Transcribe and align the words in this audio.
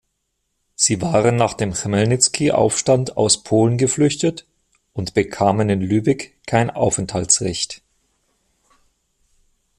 Sie 0.73 0.99
waren 0.99 1.35
nach 1.35 1.53
dem 1.53 1.73
Chmelnyzkyj-Aufstand 1.75 3.17
aus 3.17 3.43
Polen 3.43 3.77
geflüchtet 3.77 4.47
und 4.93 5.13
bekamen 5.13 5.69
in 5.69 5.81
Lübeck 5.81 6.39
kein 6.47 6.71
Aufenthaltsrecht. 6.71 7.83